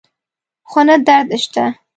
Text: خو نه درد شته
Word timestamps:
خو 0.69 0.79
نه 0.87 0.95
درد 1.07 1.29
شته 1.43 1.63